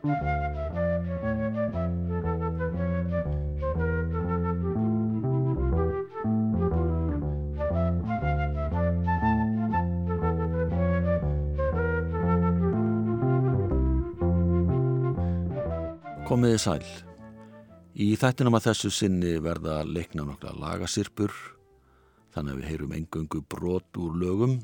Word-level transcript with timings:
Komiði 0.00 0.16
sæl. 16.56 16.80
Í 17.92 18.16
þættinum 18.16 18.56
að 18.56 18.70
þessu 18.70 18.88
sinni 18.88 19.36
verða 19.44 19.82
leikna 19.84 20.24
nokkla 20.24 20.54
lagasirpur 20.56 21.28
þannig 22.32 22.54
að 22.54 22.62
við 22.62 22.70
heyrum 22.70 22.94
engöngu 22.96 23.42
brot 23.52 24.00
úr 24.00 24.16
lögum 24.16 24.56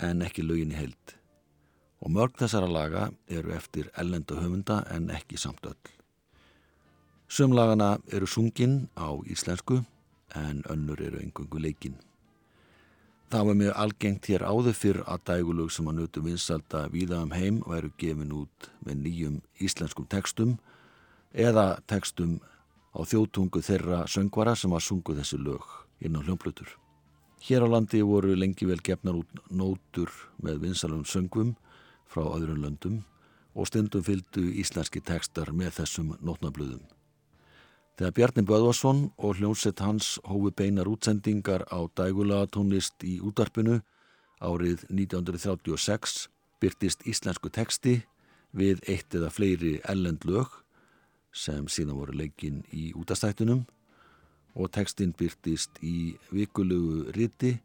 en 0.00 0.24
ekki 0.24 0.48
lögin 0.48 0.72
í 0.72 0.80
held. 0.80 1.18
Og 2.04 2.12
mörg 2.12 2.36
þessara 2.36 2.68
laga 2.68 3.08
eru 3.32 3.54
eftir 3.56 3.88
ellenda 3.96 4.36
höfunda 4.36 4.82
en 4.92 5.08
ekki 5.10 5.38
samt 5.40 5.64
öll. 5.64 5.92
Sumlagana 7.28 7.98
eru 8.12 8.26
sungin 8.28 8.88
á 8.94 9.08
íslensku 9.24 9.80
en 10.36 10.62
önnur 10.68 11.00
eru 11.00 11.18
engöngu 11.22 11.58
leikin. 11.58 11.96
Það 13.32 13.46
var 13.46 13.56
mjög 13.58 13.78
algengt 13.82 14.26
hér 14.28 14.44
áður 14.44 14.76
fyrr 14.76 15.00
að 15.08 15.24
dægulög 15.30 15.72
sem 15.72 15.88
að 15.88 15.96
nötu 15.98 16.22
vinsalda 16.22 16.84
víða 16.92 17.22
um 17.24 17.32
heim 17.32 17.62
væru 17.66 17.90
gefin 17.98 18.36
út 18.36 18.68
með 18.84 19.00
nýjum 19.00 19.40
íslenskum 19.58 20.06
tekstum 20.06 20.58
eða 21.32 21.80
tekstum 21.90 22.36
á 22.94 23.00
þjóttungu 23.02 23.64
þeirra 23.64 24.04
söngvara 24.06 24.54
sem 24.54 24.76
að 24.76 24.84
sungu 24.86 25.16
þessi 25.16 25.40
lög 25.40 25.64
inn 26.04 26.14
á 26.14 26.22
hljómplutur. 26.22 26.68
Hér 27.42 27.64
á 27.64 27.68
landi 27.68 28.04
voru 28.04 28.36
lengi 28.36 28.68
vel 28.68 28.78
gefnar 28.84 29.18
út 29.18 29.42
nótur 29.50 30.12
með 30.44 30.60
vinsalum 30.68 31.02
söngvum 31.08 31.56
frá 32.14 32.22
öðrun 32.30 32.62
löndum 32.62 33.00
og 33.54 33.68
stundum 33.70 34.02
fylgdu 34.06 34.46
íslenski 34.62 35.02
tekstar 35.02 35.50
með 35.54 35.80
þessum 35.80 36.14
nótnablöðum. 36.22 36.82
Þegar 37.94 38.14
Bjarni 38.14 38.42
Böðvarsson 38.42 39.04
og 39.22 39.36
hljómsett 39.38 39.82
hans 39.84 40.16
hófi 40.26 40.50
beinar 40.58 40.90
útsendingar 40.90 41.62
á 41.70 41.78
dægulega 41.94 42.48
tónlist 42.50 43.06
í 43.06 43.20
útarpinu 43.22 43.78
árið 44.42 44.82
1936 44.90 46.26
byrtist 46.62 47.06
íslensku 47.06 47.52
teksti 47.54 48.00
við 48.54 48.82
eitt 48.90 49.14
eða 49.14 49.30
fleiri 49.30 49.76
ellend 49.90 50.26
lög 50.26 50.50
sem 51.34 51.70
síðan 51.70 51.98
voru 52.00 52.18
leikin 52.18 52.62
í 52.74 52.90
útastættunum 52.98 53.64
og 54.54 54.70
tekstinn 54.74 55.14
byrtist 55.18 55.78
í 55.82 56.14
vikulugu 56.34 57.14
riti 57.14 57.56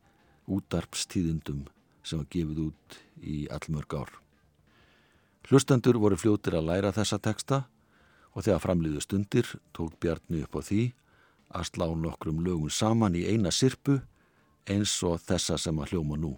útarpstíðindum 0.49 1.67
sem 2.03 2.21
var 2.21 2.33
gefið 2.33 2.65
út 2.69 2.99
í 3.21 3.45
allmörg 3.53 4.01
ár. 4.01 4.28
Hlustendur 5.49 5.97
voru 5.97 6.13
fljótir 6.13 6.53
að 6.59 6.67
læra 6.67 6.91
þessa 6.93 7.17
teksta 7.25 7.63
og 8.37 8.45
þegar 8.45 8.61
framliðu 8.61 9.01
stundir 9.01 9.47
tók 9.73 9.95
Bjarni 9.97 10.43
upp 10.45 10.59
á 10.59 10.61
því 10.61 10.83
að 11.57 11.69
slá 11.71 11.87
nokkrum 11.89 12.43
lögum 12.45 12.69
saman 12.69 13.17
í 13.17 13.25
eina 13.25 13.49
sirpu 13.49 13.97
eins 14.69 14.93
og 15.01 15.17
þessa 15.25 15.57
sem 15.57 15.81
að 15.81 15.95
hljóma 15.95 16.21
nú. 16.21 16.35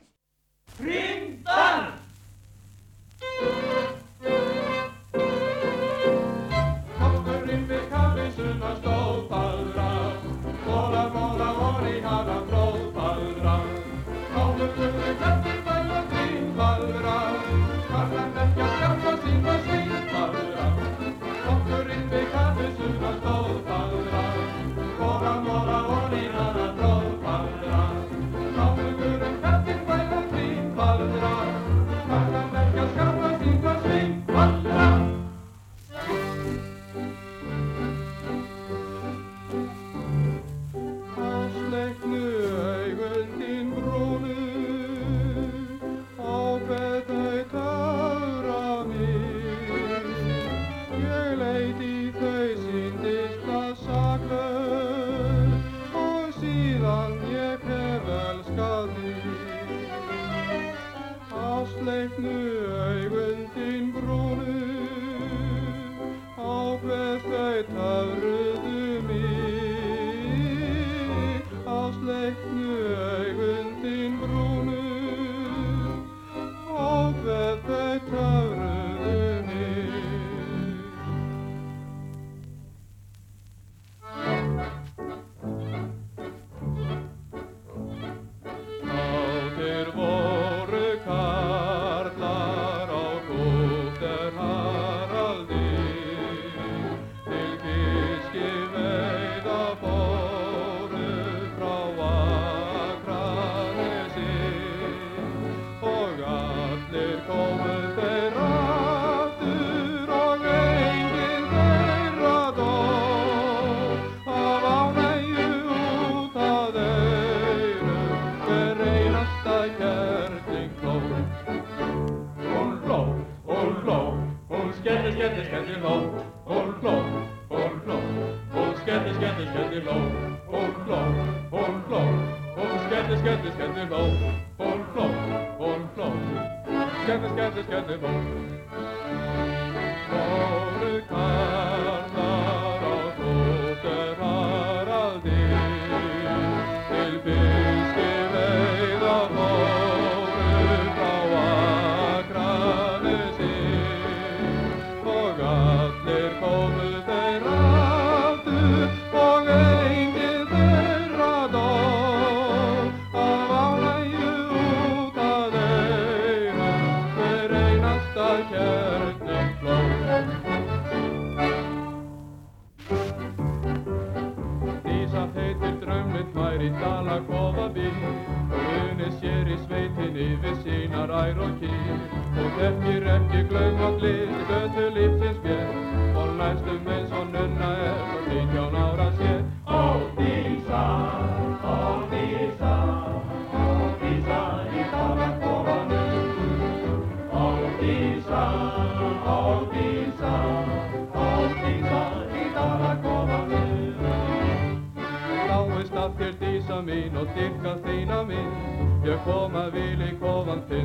Ég 209.01 209.17
kom 209.25 209.55
að 209.57 209.71
vil 209.73 210.01
í 210.05 210.11
kofan 210.21 210.59
þinn 210.69 210.80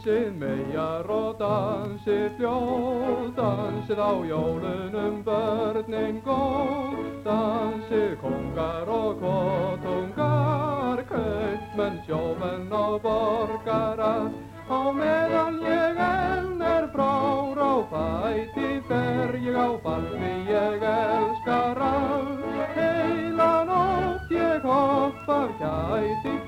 Dansið 0.00 0.36
megar 0.40 1.08
og 1.12 1.34
dansið 1.36 2.38
fljóð, 2.38 3.34
dansið 3.36 3.98
á 4.00 4.12
jólunum 4.24 5.18
börnin 5.26 6.22
góð. 6.24 6.94
Dansið 7.26 8.14
kongar 8.22 8.88
og 8.88 9.20
kotungar, 9.20 11.04
kaupmenn, 11.04 12.00
sjómenn 12.08 12.72
og 12.72 12.96
borgarar. 13.04 14.32
Á 14.72 14.80
meðan 14.88 15.60
ég 15.68 16.00
enn 16.08 16.64
er 16.64 16.88
frár 16.96 17.60
á 17.60 17.74
fæti, 17.92 18.80
fer 18.88 19.36
ég 19.36 19.52
á 19.52 19.68
balli, 19.84 20.34
ég 20.48 20.80
elskar 20.80 21.76
allt. 21.76 22.72
Heila 22.72 23.52
nótt 23.68 24.32
ég 24.32 24.64
hopp 24.64 25.28
af 25.28 25.52
kæti, 25.60 26.39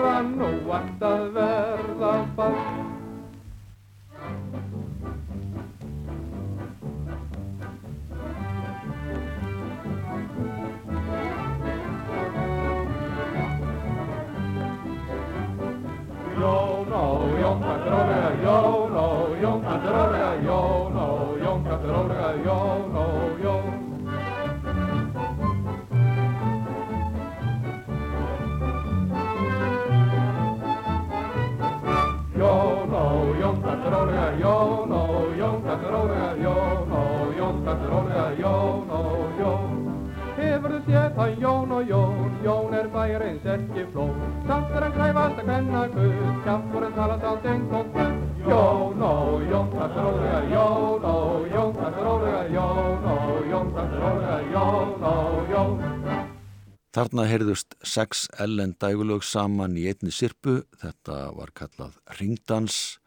hurra 0.00 0.20
nú 0.24 0.48
ætti 0.76 1.04
að 1.04 1.24
verða 1.34 2.12
fall. 2.36 2.58
Jón 16.40 16.92
og 17.00 17.24
Jón 17.42 17.60
kanntur 17.60 17.92
ólega, 18.00 18.30
Jón 18.44 18.96
og 19.04 19.36
Jón 19.42 19.60
kanntur 19.66 20.00
ólega, 20.04 20.32
Jón 20.48 20.96
og 21.04 21.36
Jón 21.44 21.64
kanntur 21.68 21.94
ólega, 22.00 22.32
Jón 22.46 22.96
og 23.04 23.29
Jón 38.40 38.88
og 38.88 39.40
Jón. 39.40 39.80
Hefur 40.38 40.72
þú 40.72 40.78
séð 40.86 41.16
það 41.16 41.40
Jón 41.42 41.72
og 41.76 41.90
Jón, 41.90 42.30
Jón 42.44 42.76
er 42.78 42.88
bæjarins 42.94 43.44
ekki 43.54 43.84
flón. 43.92 44.14
Samt 44.48 44.72
er 44.72 44.86
hann 44.86 44.94
kræfast 44.96 45.42
að 45.42 45.48
kvenna 45.50 45.82
guð, 45.92 46.22
kjaftur 46.46 46.86
en 46.86 46.96
talast 46.96 47.26
allt 47.30 47.48
eins 47.52 47.74
og 47.80 47.92
guð. 47.96 48.16
Jón 48.48 49.04
og 49.10 49.44
Jón 49.52 49.70
kanntur 49.76 50.08
ólega, 50.08 50.40
Jón 50.54 51.06
og 51.12 51.52
Jón 51.52 51.76
kanntur 51.82 52.10
ólega, 52.14 52.42
Jón 52.56 53.08
og 53.12 53.52
Jón 53.52 53.72
kanntur 53.76 54.08
ólega, 54.08 54.40
Jón 54.56 55.08
og 55.12 55.54
Jón. 55.54 55.86
Þarna 56.90 57.30
heyrðust 57.30 57.76
sex 57.86 58.26
ellen 58.40 58.72
dægulög 58.80 59.22
saman 59.22 59.76
í 59.78 59.84
einni 59.92 60.10
sirpu, 60.10 60.62
þetta 60.80 61.26
var 61.36 61.52
kallað 61.54 62.00
Ringdans 62.18 62.98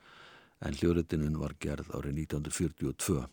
en 0.63 0.77
hljóðritinun 0.77 1.41
var 1.41 1.57
gerð 1.59 1.89
árið 1.91 2.21
1942 2.29 3.25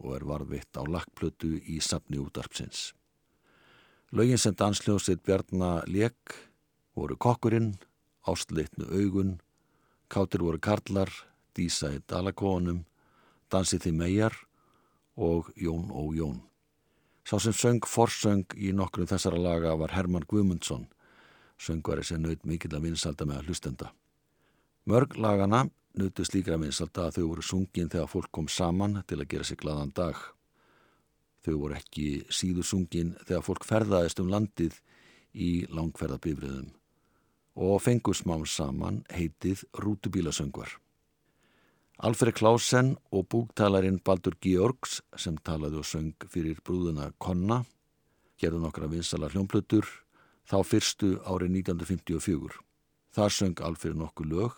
og 0.00 0.16
er 0.16 0.24
varðvitt 0.26 0.76
á 0.76 0.82
lakkplötu 0.82 1.58
í 1.60 1.78
safni 1.84 2.18
útarpsins. 2.20 2.90
Lögin 4.10 4.40
sem 4.40 4.56
dansljóðsitt 4.56 5.22
Bjarnar 5.22 5.86
Lék 5.86 6.34
voru 6.98 7.16
kokkurinn, 7.16 7.76
ástleitnu 8.26 8.88
augun, 8.90 9.36
kátir 10.10 10.42
voru 10.42 10.58
karlar, 10.58 11.12
dísa 11.54 11.92
í 11.94 12.00
dalakónum, 12.10 12.84
dansið 13.52 13.84
því 13.86 13.92
megar 14.00 14.36
og 15.16 15.52
Jón 15.54 15.90
og 15.94 16.16
Jón. 16.16 16.40
Sá 17.22 17.38
sem 17.38 17.54
söng 17.54 17.86
forsöng 17.86 18.48
í 18.56 18.72
nokkrum 18.74 19.06
þessara 19.06 19.38
laga 19.38 19.76
var 19.78 19.94
Herman 19.94 20.26
Guðmundsson, 20.26 20.88
söngvari 21.60 22.02
sem 22.02 22.22
naut 22.22 22.42
mikill 22.48 22.74
að 22.74 22.88
vinsalda 22.88 23.28
með 23.28 23.46
hlustenda. 23.46 23.92
Mörg 24.88 25.14
lagana 25.20 25.68
nautu 25.98 26.24
slíkra 26.24 26.58
vinsalda 26.60 27.08
að 27.08 27.16
þau 27.18 27.24
voru 27.32 27.44
sungin 27.46 27.90
þegar 27.90 28.10
fólk 28.10 28.30
kom 28.34 28.48
saman 28.48 29.00
til 29.08 29.20
að 29.20 29.30
gera 29.32 29.46
sig 29.46 29.58
gladan 29.60 29.94
dag. 29.94 30.18
Þau 31.44 31.54
voru 31.56 31.78
ekki 31.78 32.26
síður 32.30 32.68
sungin 32.68 33.14
þegar 33.24 33.46
fólk 33.46 33.64
ferðaðist 33.66 34.20
um 34.20 34.30
landið 34.32 34.76
í 35.34 35.50
langferðabifriðum 35.70 36.70
og 37.60 37.80
fengur 37.82 38.16
smám 38.16 38.46
saman 38.46 39.02
heitið 39.12 39.64
rútubílasöngvar. 39.82 40.76
Alfred 42.00 42.38
Klausen 42.38 42.94
og 43.12 43.26
búktalarinn 43.28 43.98
Baldur 44.00 44.36
Georgs 44.40 45.00
sem 45.20 45.36
talaði 45.44 45.82
og 45.82 45.88
söng 45.88 46.28
fyrir 46.32 46.62
brúðuna 46.64 47.10
Konna 47.20 47.60
gerðu 48.40 48.62
nokkra 48.62 48.88
vinsala 48.88 49.28
hljómplutur 49.28 49.84
þá 50.48 50.62
fyrstu 50.64 51.18
árið 51.28 51.58
1954. 51.60 52.56
Þar 53.12 53.36
söng 53.36 53.60
Alfred 53.66 53.98
nokkuð 54.00 54.32
lög 54.32 54.56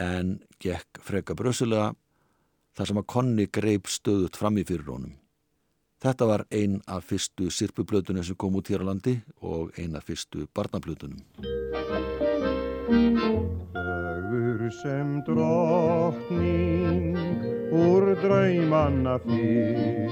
en 0.00 0.38
gekk 0.62 1.00
freka 1.04 1.36
brösulega 1.36 1.92
þar 2.76 2.86
sem 2.88 3.00
að 3.00 3.10
Konni 3.12 3.46
greip 3.52 3.90
stöðut 3.90 4.36
fram 4.40 4.58
í 4.60 4.64
fyrir 4.64 4.88
honum. 4.88 5.14
Þetta 6.00 6.24
var 6.30 6.46
ein 6.48 6.78
af 6.88 7.04
fyrstu 7.10 7.50
sirpublötunum 7.52 8.24
sem 8.24 8.36
kom 8.40 8.56
út 8.56 8.70
hér 8.72 8.80
á 8.80 8.88
landi 8.88 9.20
og 9.44 9.76
ein 9.76 9.96
af 9.98 10.08
fyrstu 10.08 10.46
barnablötunum. 10.56 11.20
Sögur 14.30 14.60
sem 14.80 15.08
drottning 15.26 17.16
úr 17.72 18.14
draumanna 18.22 19.18
fyrr 19.26 20.10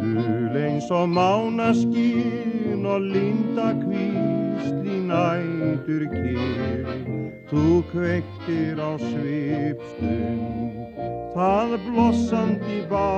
Dul 0.00 0.54
eins 0.62 0.90
og 0.90 1.08
mánaskín 1.10 2.86
og 2.86 3.00
linda 3.10 3.74
kvísl 3.82 4.86
í 4.86 4.96
nætur 5.10 6.02
kýr 6.14 7.19
Þú 7.50 7.82
kveiktir 7.90 8.78
á 8.78 8.94
svipstund 9.02 11.00
það 11.34 11.72
blossandi 11.88 12.78
bá 12.86 13.10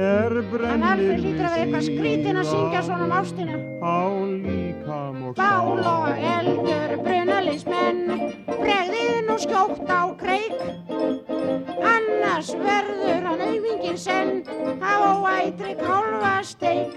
er 0.00 0.40
brennir 0.50 0.86
Alfred 0.90 1.20
lítur 1.20 1.46
að 1.46 1.54
vera 1.54 1.64
eitthvað 1.64 1.84
skrítin 1.86 2.40
að 2.40 2.48
syngja 2.50 2.82
svona 2.86 3.06
um 3.06 3.14
ástina. 3.20 3.56
á 3.80 4.00
líkam 4.44 5.18
og 5.28 5.34
Bál 5.36 5.80
og 5.92 6.08
eldur, 6.34 6.94
brunalismenn, 7.04 8.00
bregðið 8.46 9.18
nú 9.28 9.36
skjótt 9.44 9.90
á 9.90 10.02
kreik. 10.20 10.56
Annars 11.94 12.52
verður 12.56 13.28
hann 13.28 13.44
auðmingin 13.46 13.98
senn 13.98 14.42
á 14.80 14.96
ætri 15.36 15.76
kálfasteik. 15.80 16.96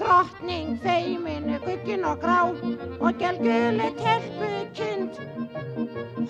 Drottning 0.00 0.78
feimin, 0.82 1.58
guggin 1.64 2.04
og 2.04 2.20
grá 2.22 2.40
og 3.00 3.18
gelguli 3.20 3.90
telpu 4.02 4.52
kind. 4.74 5.18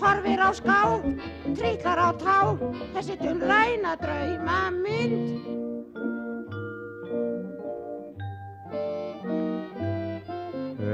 Horfir 0.01 0.41
á 0.45 0.51
ská, 0.53 0.81
trýtlar 1.57 1.99
á 1.99 2.11
tá, 2.21 2.39
þessi 2.95 3.17
dulræna 3.23 3.97
drauma 4.03 4.71
mynd. 4.71 5.46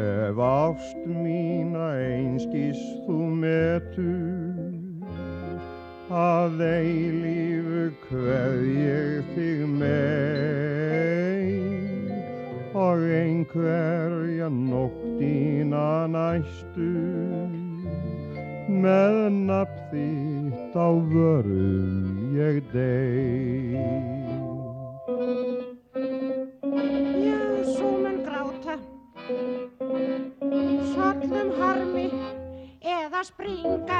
Ef 0.02 0.34
ást 0.42 0.98
mína 1.06 1.94
einskís 1.94 2.78
þú 3.06 3.18
metur 3.38 4.66
að 6.10 6.58
eilífu 6.66 7.84
hveð 8.08 8.64
ég 8.82 9.28
þig 9.36 9.60
mein 9.78 10.42
og 12.74 13.04
einhverja 13.20 14.48
nóttina 14.50 16.10
næstu 16.16 16.90
með 18.82 19.20
nafn 19.46 19.86
þitt 19.92 20.74
á 20.74 20.90
vörum 21.14 22.34
ég 22.34 22.58
deg. 22.74 24.11
Eða 33.22 33.28
springa 33.28 33.98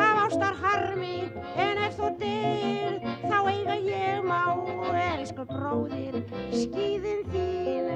af 0.00 0.18
ástar 0.24 0.54
harmi 0.56 1.28
En 1.60 1.80
ef 1.84 1.98
þú 1.98 2.06
dyr 2.16 2.94
Þá 3.28 3.36
eiga 3.50 3.74
ég 3.76 4.24
má. 4.24 4.56
Elsku 5.00 5.44
bróðir 5.50 6.16
Skíðin 6.48 7.20
þín. 7.28 7.90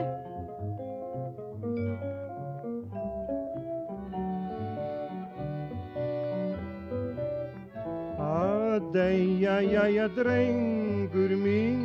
Að 8.29 8.93
deyja, 8.93 9.57
jæja, 9.73 10.09
drengur 10.21 11.37
mín, 11.41 11.81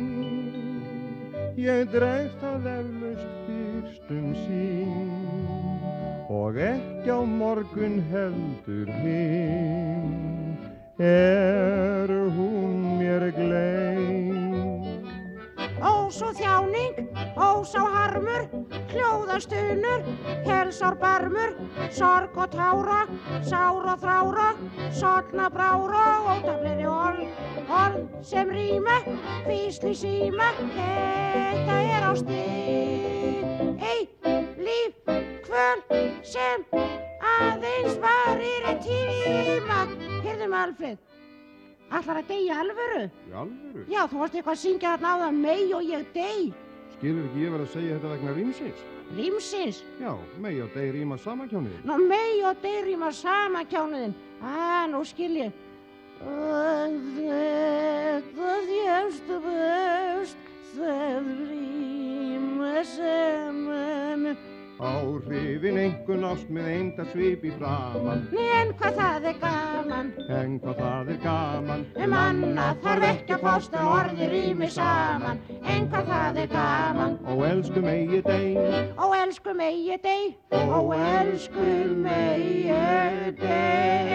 ég 1.56 1.88
dregst 1.94 2.44
að 2.52 2.68
eflaust 2.76 3.44
fyrst 3.48 4.12
um 4.12 4.32
sín 4.44 4.83
og 6.44 6.58
ekki 6.60 7.08
á 7.08 7.20
morgun 7.24 7.94
heldur 8.10 8.88
hinn 9.00 10.58
er 11.00 12.10
hún 12.36 12.98
mér 12.98 13.30
gleym. 13.32 14.84
Ó, 15.80 16.12
svo 16.12 16.28
þjáning 16.36 17.00
Ó, 17.36 17.64
sá 17.64 17.80
harmur 17.80 18.44
Hljóðastunur 18.92 20.04
Helsár 20.44 20.98
barmur 21.00 21.56
Sorg 21.90 22.36
og 22.36 22.52
tára 22.52 23.00
Sár 23.42 23.88
og 23.94 23.98
þrára 24.04 24.48
Sotna 24.92 25.48
brára 25.52 26.04
Ótafleiri 26.36 26.88
orð 26.88 27.68
Orð 27.68 28.00
sem 28.24 28.52
rýma 28.52 29.00
Físli 29.48 29.96
síma 29.96 30.52
Þetta 30.60 31.80
er 31.98 32.10
Eitt 32.12 32.28
líf 32.30 33.63
Kvöld 35.74 36.22
sem 36.22 36.62
aðeins 37.24 37.96
varir 38.02 38.66
í 38.70 38.74
tíma 38.84 39.78
Heyrðum 40.22 40.54
Alfred 40.54 41.00
Ætlar 41.94 42.20
að 42.20 42.28
deyja 42.28 42.58
alvöru? 42.62 43.00
Í 43.26 43.34
alvöru? 43.34 43.82
Já, 43.90 44.00
þú 44.10 44.20
varst 44.20 44.36
eitthvað 44.38 44.54
að 44.54 44.60
syngja 44.60 44.92
þarna 44.94 45.10
á 45.10 45.16
það 45.24 45.40
mei 45.40 45.64
og 45.74 45.88
ég 45.88 46.06
dey. 46.14 46.46
Skilur 46.94 47.26
ekki 47.28 47.42
ég 47.42 47.54
verið 47.54 47.66
að 47.66 47.74
segja 47.74 47.96
þetta 47.96 48.12
vegna 48.12 48.36
rýmsins? 48.38 48.84
Rímsins. 49.18 49.82
Já, 50.00 50.10
megi 50.42 50.62
og 50.64 50.72
þeir 50.74 50.90
rýma 50.96 51.18
samankjónið. 51.26 51.76
Ná, 51.90 51.94
mei 52.00 52.40
og 52.48 52.62
dey 52.64 52.80
rýma 52.88 53.10
sama 53.14 53.64
kjánuðin. 53.70 54.16
Á, 54.42 54.86
nú 54.90 55.02
skil 55.06 55.32
ég. 55.42 55.62
Og 56.24 56.98
Áhrifin 65.64 65.80
einhvern 65.80 66.24
ást 66.28 66.48
með 66.52 66.66
einda 66.68 67.04
svip 67.08 67.44
í 67.48 67.50
framann. 67.56 68.26
En 68.36 68.72
hvað 68.76 68.98
það 68.98 69.28
er 69.30 69.36
gaman. 69.40 70.10
En 70.28 70.58
hvað 70.60 70.74
það 70.82 71.12
er 71.14 71.20
gaman. 71.22 71.84
Um 72.04 72.16
annað 72.18 72.82
þarf 72.84 73.06
ekki 73.08 73.32
að 73.32 73.44
fást 73.46 73.76
að 73.80 73.88
orði 73.94 74.28
rými 74.34 74.68
saman. 74.74 75.40
En 75.62 75.88
hvað 75.88 76.10
það 76.10 76.40
er 76.42 76.50
gaman. 76.52 77.16
Ó, 77.24 77.32
elsku 77.48 77.84
megi 77.86 78.20
þeim. 78.28 78.60
Ó, 79.00 79.06
elsku 79.22 79.56
megi 79.56 79.96
dey, 80.04 80.28
ó, 80.52 80.92
elsku 80.98 81.64
megi 82.04 82.68
dey. 83.40 84.12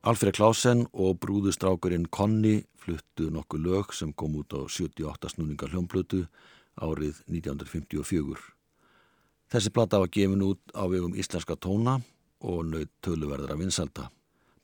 Alfred 0.00 0.40
Klausen 0.40 0.86
og 0.96 1.20
brúðustrákurinn 1.20 2.08
Conny 2.08 2.62
fluttu 2.80 3.28
nokkuð 3.28 3.68
lög 3.68 3.92
sem 3.92 4.16
kom 4.16 4.40
út 4.40 4.56
á 4.56 4.64
78 4.64 5.36
snúningar 5.36 5.76
hljómblötu 5.76 6.24
árið 6.80 7.20
1954. 7.28 8.40
Þessi 9.52 9.70
plata 9.70 10.00
var 10.02 10.10
gefin 10.10 10.42
út 10.42 10.60
á 10.74 10.82
vegum 10.90 11.14
íslenska 11.14 11.56
tóna 11.56 12.00
og 12.44 12.64
naut 12.66 12.90
töluverðara 13.04 13.58
vinsalda. 13.60 14.08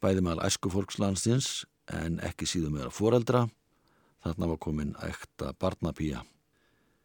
Bæði 0.01 0.25
meðal 0.25 0.47
æsku 0.49 0.73
fólkslandsins 0.73 1.67
en 1.93 2.19
ekki 2.25 2.49
síðan 2.49 2.75
meðal 2.77 2.93
foreldra. 2.95 3.47
Þarna 4.25 4.51
var 4.51 4.61
komin 4.61 4.97
ekta 5.05 5.53
barnapía. 5.61 6.25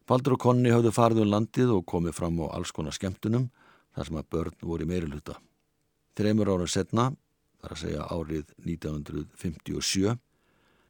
Baldur 0.05 0.35
og 0.35 0.41
Conny 0.43 0.71
hafðu 0.73 0.91
farið 0.93 1.23
um 1.23 1.31
landið 1.31 1.71
og 1.77 1.85
komið 1.89 2.17
fram 2.17 2.41
á 2.45 2.53
alls 2.53 2.73
konar 2.75 2.93
skemmtunum 2.95 3.49
þar 3.95 4.09
sem 4.09 4.19
að 4.19 4.29
börn 4.35 4.57
voru 4.61 4.85
í 4.85 4.89
meiri 4.89 5.09
hluta. 5.09 5.39
Þreymur 6.15 6.51
ára 6.53 6.67
setna, 6.69 7.09
þar 7.61 7.73
að 7.73 7.81
segja 7.81 8.09
árið 8.13 8.51
1957, 8.63 10.13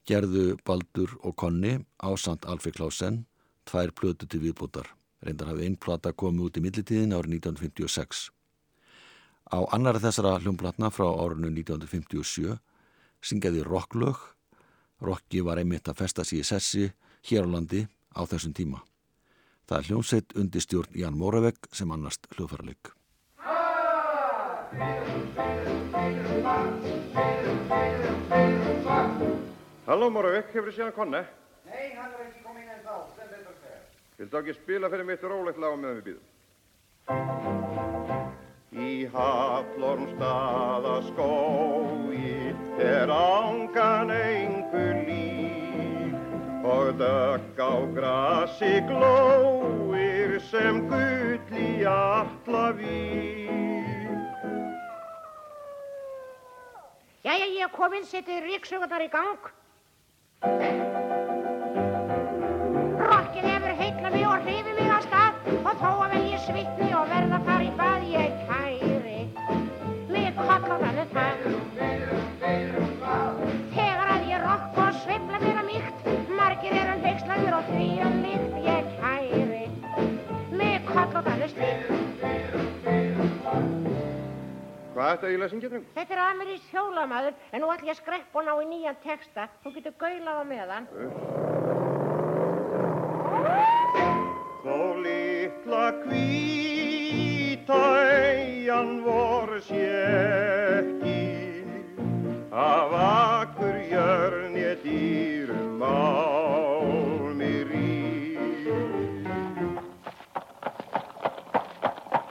gerðu 0.06 0.46
Baldur 0.66 1.16
og 1.24 1.36
Conny 1.40 1.78
ásand 2.04 2.46
Alfred 2.46 2.76
Klausen 2.78 3.24
tvær 3.66 3.92
plötu 3.98 4.28
til 4.30 4.42
viðbútar. 4.44 4.88
Reyndar 5.26 5.52
hafði 5.52 5.68
einn 5.68 5.78
plata 5.82 6.14
komið 6.14 6.48
út 6.48 6.58
í 6.60 6.64
millitíðin 6.66 7.16
árið 7.18 7.38
1956. 7.40 8.30
Á 9.50 9.60
annara 9.76 10.02
þessara 10.02 10.38
hljómplatna 10.42 10.90
frá 10.94 11.08
árinu 11.10 11.52
1957 11.52 12.58
syngjaði 13.26 13.64
rocklög. 13.66 14.18
Rocki 15.02 15.42
var 15.46 15.60
einmitt 15.62 15.90
að 15.90 16.02
festa 16.06 16.24
sig 16.24 16.42
í 16.42 16.48
sessi 16.48 16.90
hér 17.30 17.50
á 17.50 17.54
landi 17.58 17.86
á 18.16 18.22
þessum 18.26 18.54
tíma. 18.56 18.84
Það 19.66 19.78
er 19.78 19.88
hljómsveit 19.90 20.36
undir 20.38 20.62
stjórn 20.62 20.94
Jan 20.94 21.18
Moravegg 21.18 21.68
sem 21.74 21.90
annast 21.92 22.30
hljóðfærarleik. 22.36 22.94
Halló 29.86 30.10
Moravik, 30.14 30.52
hefur 30.54 30.70
þið 30.70 30.78
séðan 30.78 30.96
konni? 30.96 31.22
Nei, 31.66 31.94
hann 31.98 32.14
er 32.14 32.24
ekki 32.28 32.42
kominn 32.46 32.70
en 32.70 32.82
þá, 32.86 32.96
sem 33.18 33.30
betur 33.32 33.58
fer. 33.62 33.82
Vildu 34.16 34.38
ekki 34.40 34.54
spila 34.56 34.88
fyrir 34.88 35.04
mitt 35.04 35.24
rólegt 35.28 35.58
lag 35.60 35.74
á 35.76 35.78
meðan 35.80 35.98
við 36.00 36.06
býðum? 36.08 36.26
Í 38.86 39.08
Haflormstaða 39.12 40.94
skói 41.10 42.54
er 42.80 43.12
ángan 43.12 44.14
einhver 44.16 44.96
líf 45.10 46.64
og 46.72 46.96
dökk 47.02 47.60
á 47.60 47.74
grasi 47.98 48.72
glóir 48.88 50.40
sem 50.48 50.80
gull 50.88 51.60
í 51.60 51.84
allavík. 51.84 53.52
Jæja, 57.26 57.46
ég 57.52 57.68
er 57.68 57.72
komin, 57.76 58.08
setið 58.08 58.48
ríksögurnar 58.48 59.04
í 59.04 59.12
gang. 59.12 59.44
Svitni 66.46 66.92
og 66.94 67.08
verða 67.10 67.40
að 67.40 67.48
fara 67.48 67.66
í 67.66 67.72
bað 67.80 68.04
ég 68.12 68.32
kæri. 68.46 69.22
Mig 70.12 70.28
kolla 70.38 70.78
þannig 70.82 71.10
það. 71.16 71.36
Þegar 73.74 74.12
að 74.16 74.28
ég 74.30 74.44
rokk 74.44 74.80
og 74.84 75.00
sveifla 75.02 75.42
mér 75.42 75.62
að 75.62 75.70
mýkt, 75.72 76.00
margir 76.38 76.78
er 76.78 76.92
hann 76.92 77.06
hegslaður 77.06 77.58
og 77.60 77.72
því 77.72 77.90
um 78.06 78.16
líkt 78.26 78.56
ég 78.68 78.92
kæri. 79.00 79.66
Mig 80.54 80.78
kolla 80.92 81.20
þannig 81.30 81.50
slíkt. 81.56 81.86
Hvað 84.96 85.10
ætti 85.12 85.28
eiginlega 85.28 85.48
að 85.50 85.52
syngja 85.52 85.70
þrjum? 85.74 85.88
Þetta 85.98 86.14
er 86.16 86.22
amerísk 86.24 86.66
hjólamaður, 86.72 87.34
en 87.52 87.60
nú 87.62 87.72
ætlum 87.74 87.90
ég 87.90 87.98
að 87.98 88.00
skreppa 88.00 88.40
og 88.40 88.46
ná 88.48 88.54
í 88.56 88.70
nýjan 88.70 89.02
texta. 89.04 89.50
Þú 89.66 89.74
getur 89.80 89.98
gaulað 90.06 90.40
á 90.40 90.44
meðan. 90.54 90.84
Þó 94.64 94.76
litla 95.46 95.94
eigin 98.10 99.04
vor 99.06 99.60
sétti 99.62 101.22
af 102.52 102.92
akkur 102.94 103.76
jörn 103.92 104.56
ég 104.58 104.78
dýrum 104.84 105.78
málmi 105.80 107.64
rík. 107.70 108.66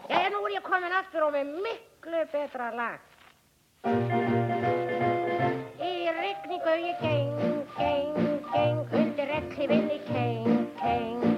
Jæja, 0.09 0.29
nú 0.31 0.39
er 0.47 0.53
ég 0.57 0.63
komin 0.63 0.93
aftur 0.93 1.23
og 1.29 1.33
með 1.37 1.47
miklu 1.67 2.21
betra 2.33 2.69
lag. 2.75 3.01
Í 5.79 5.95
rigningu 6.19 6.75
ég 6.89 6.99
geng, 7.05 7.39
geng, 7.79 8.19
geng, 8.51 8.83
undir 8.91 9.27
rekklifinni 9.37 9.99
keng, 10.09 10.45
keng, 10.81 11.21
keng 11.21 11.34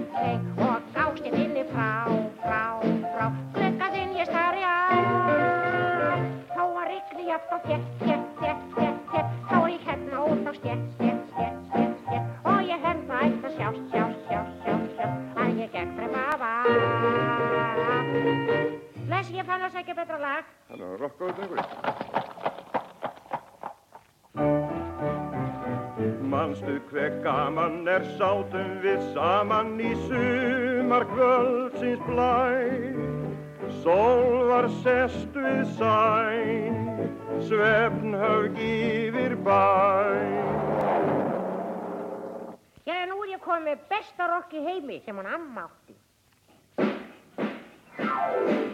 hér 7.37 7.43
og 7.53 7.61
hér, 7.65 7.81
hér, 8.01 8.19
hér, 8.41 8.57
hér, 8.77 8.95
hér 9.13 9.25
þá 9.49 9.57
er 9.57 9.69
ég 9.69 9.81
hérna 9.85 10.17
og 10.25 10.37
þá 10.45 10.53
stér, 10.57 10.79
stér, 10.95 11.17
stér, 11.31 11.53
stér, 11.69 11.91
stér 12.05 12.23
og 12.45 12.61
ég 12.65 12.79
hérna 12.85 13.15
ætti 13.27 13.47
að 13.47 13.53
sjá, 13.57 13.69
sjá, 13.91 14.05
sjá, 14.29 14.41
sjá, 14.63 14.75
sjá 14.97 15.07
að 15.43 15.49
ég 15.61 15.69
gegn 15.75 15.91
frem 15.99 16.15
aða 16.23 16.53
Les, 19.11 19.27
ég 19.37 19.45
fann 19.47 19.63
að 19.63 19.73
segja 19.77 19.95
betra 19.95 20.19
lag. 20.19 20.45
Þannig 20.71 20.87
að 20.87 20.97
rokka 21.05 21.23
út 21.29 21.39
einhverjum 21.45 21.71
Manstu 26.33 26.75
hver 26.91 27.13
gaman 27.25 27.77
er 27.89 28.03
sátum 28.17 28.71
við 28.83 29.01
saman 29.13 29.77
í 29.81 29.93
sumar 30.09 31.05
kvöldsins 31.13 32.03
blæ? 32.09 32.37
Sól 33.83 34.49
var 34.49 34.67
sest 34.83 35.33
við 35.37 35.65
sæn 35.79 36.86
svefnhaug 37.45 38.59
yfir 38.59 39.37
bæ. 39.47 39.63
Já, 42.87 43.07
nú 43.11 43.17
er 43.25 43.35
ég 43.37 43.43
komið 43.43 43.67
með 43.71 43.89
besta 43.91 44.29
rokk 44.31 44.53
í 44.55 44.63
heimi 44.63 45.01
sem 45.05 45.17
hann 45.19 45.33
amma 45.39 45.69
átti. 45.69 45.95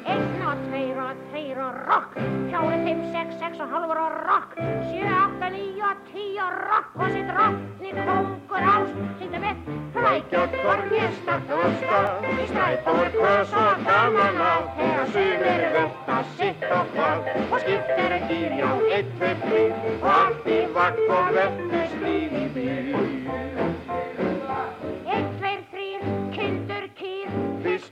Einn 0.02 0.42
og 0.42 0.62
tveir 0.66 0.98
og 0.98 1.18
tveir 1.30 1.58
og 1.62 1.76
rokk, 1.86 2.16
fjóri, 2.50 2.78
fimm, 2.86 3.02
sex, 3.14 3.36
sex 3.42 3.60
og 3.62 3.68
hálfur 3.70 4.00
og 4.02 4.16
rokk, 4.26 4.56
sjö, 4.88 5.06
átta, 5.06 5.50
og 5.88 5.96
tíu 6.08 6.42
og 6.42 6.52
rokk 6.70 7.00
og 7.04 7.10
sitt 7.14 7.30
rokknir 7.36 7.96
kongur 8.06 8.66
ást, 8.72 8.98
sýndu 9.20 9.40
með 9.44 9.62
flækjast 9.96 10.54
borgir, 10.64 11.08
starta 11.20 11.58
og 11.66 11.74
stað, 11.82 12.28
í 12.32 12.46
strætó 12.50 12.94
er 13.04 13.10
kvöss 13.16 13.56
og 13.62 13.82
gaman 13.88 14.40
á, 14.42 14.54
þegar 14.78 15.12
sumir 15.16 15.66
vetta 15.76 16.20
sitt 16.38 16.64
og 16.78 16.94
hvað, 16.94 17.28
og 17.48 17.58
skiptir 17.66 18.16
en 18.18 18.30
dýr, 18.30 18.56
já, 18.62 18.70
eitt, 18.96 19.12
tvei, 19.18 19.34
þrjú, 19.44 19.66
og 19.98 20.08
allt 20.16 20.48
í 20.56 20.62
vakt 20.78 21.04
og 21.18 21.36
vettust 21.38 22.00
líf 22.06 22.40
í 22.42 22.48
bíl. 22.56 23.71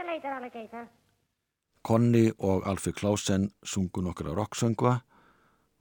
síðan 0.02 0.06
leitar 0.06 0.36
alligator. 0.36 0.86
Konni 1.82 2.30
og 2.38 2.66
Alfred 2.66 2.94
Klausen 2.94 3.50
sungu 3.62 4.02
nokkra 4.02 4.34
rocksöngva 4.34 5.00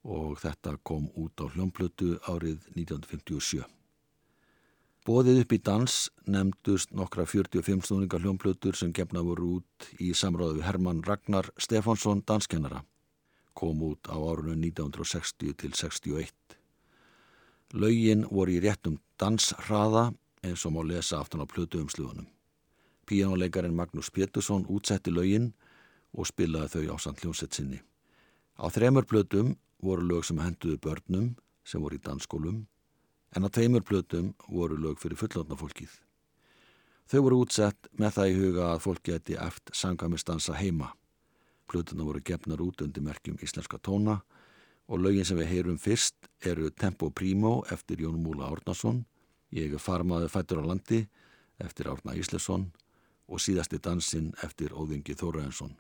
og 0.04 0.40
þetta 0.42 0.78
kom 0.84 1.10
út 1.14 1.38
á 1.42 1.46
hljómplutu 1.46 2.18
árið 2.26 2.66
1957. 2.74 3.62
Bóðið 5.06 5.42
upp 5.42 5.54
í 5.54 5.60
dans 5.66 5.94
nefndust 6.30 6.92
nokkra 6.94 7.26
45 7.26 7.86
snúningar 7.86 8.22
hljómplutur 8.22 8.78
sem 8.78 8.94
gefna 8.94 9.22
voru 9.26 9.58
út 9.60 9.90
í 9.98 10.12
samráðu 10.14 10.60
við 10.60 10.68
Hermann 10.68 11.04
Ragnar 11.06 11.50
Stefánsson 11.58 12.22
danskennara. 12.26 12.84
Kom 13.54 13.82
út 13.82 14.10
á 14.10 14.18
árunum 14.18 14.62
1960 14.62 15.58
til 15.58 15.74
61. 15.74 16.61
Laugin 17.74 18.26
voru 18.28 18.52
í 18.52 18.60
réttum 18.60 18.98
danshraða 19.22 20.12
eins 20.44 20.66
og 20.68 20.74
má 20.76 20.82
lesa 20.84 21.22
aftan 21.22 21.44
á 21.44 21.48
plötu 21.48 21.80
umsluðunum. 21.80 22.28
Píjánuleikarin 23.08 23.76
Magnús 23.76 24.12
Pétursson 24.12 24.66
útsetti 24.68 25.12
laugin 25.12 25.54
og 26.12 26.28
spilaði 26.28 26.68
þau 26.74 26.96
á 26.96 26.98
samt 27.00 27.24
hljómsett 27.24 27.56
sinni. 27.56 27.80
Á 28.60 28.68
þremur 28.68 29.08
plötum 29.08 29.56
voru 29.80 30.04
lög 30.04 30.28
sem 30.28 30.40
henduðu 30.44 30.82
börnum 30.84 31.36
sem 31.64 31.82
voru 31.82 31.96
í 31.96 32.04
dansskólum 32.04 32.66
en 33.36 33.48
á 33.48 33.50
tveimur 33.50 33.88
plötum 33.88 34.34
voru 34.50 34.76
lög 34.76 35.00
fyrir 35.00 35.16
fullotna 35.16 35.56
fólkið. 35.56 35.92
Þau 37.08 37.22
voru 37.24 37.40
útsett 37.46 37.88
með 37.96 38.18
það 38.18 38.32
í 38.32 38.38
huga 38.42 38.68
að 38.74 38.84
fólk 38.84 39.04
geti 39.08 39.40
eft 39.40 39.72
sangamistansa 39.72 40.60
heima. 40.60 40.92
Plötuna 41.72 42.04
voru 42.04 42.20
gefnar 42.20 42.60
út 42.60 42.84
undir 42.84 43.04
merkjum 43.04 43.40
íslenska 43.40 43.80
tóna 43.80 44.20
og 44.20 44.41
lögin 45.00 45.26
sem 45.28 45.38
við 45.40 45.52
heyrum 45.54 45.78
fyrst 45.80 46.28
eru 46.44 46.72
Tempo 46.72 47.10
Primo 47.10 47.62
eftir 47.72 48.02
Jón 48.02 48.20
Múla 48.24 48.50
Árnason, 48.52 49.06
Ég 49.52 49.74
er 49.76 49.84
farmaður 49.84 50.32
fættur 50.32 50.62
á 50.64 50.66
landi 50.66 51.02
eftir 51.60 51.90
Árna 51.92 52.16
Íslesson 52.16 52.70
og 53.28 53.42
síðasti 53.44 53.82
dansinn 53.84 54.32
eftir 54.46 54.72
Óðingi 54.72 55.16
Þóraðinsson. 55.20 55.74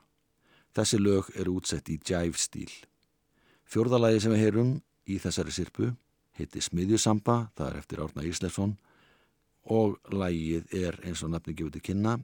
Þessi 0.75 0.99
lög 0.99 1.31
eru 1.39 1.55
útsett 1.59 1.87
í 1.91 1.97
jive 1.97 2.39
stíl. 2.39 2.71
Fjórðalagi 3.63 4.19
sem 4.23 4.35
við 4.35 4.43
heyrum 4.43 4.73
í 5.07 5.19
þessari 5.23 5.55
sirpu 5.55 5.93
heiti 6.35 6.63
Smiðjusamba, 6.63 7.51
það 7.55 7.69
er 7.69 7.79
eftir 7.79 8.03
Árna 8.03 8.27
Íslesson 8.27 8.75
og 9.71 9.97
lagið 10.11 10.67
er 10.75 10.99
eins 11.07 11.23
og 11.23 11.31
nafni 11.31 11.55
gefur 11.55 11.71
til 11.71 11.85
kynna 11.85 12.17